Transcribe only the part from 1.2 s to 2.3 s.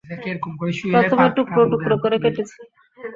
টুকরো টুকরো করে